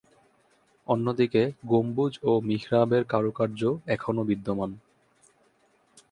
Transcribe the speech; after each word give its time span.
অন্যদিকে, 0.87 1.41
গম্বুজ 1.65 2.13
ও 2.23 2.31
মিহরাবের 2.41 3.03
কারুকার্য 3.03 3.61
এখনো 3.87 4.21
বিদ্যমান। 4.23 4.71